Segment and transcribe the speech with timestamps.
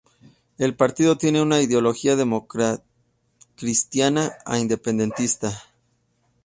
[0.57, 5.55] El partido tiene una ideología democristiana e independentista.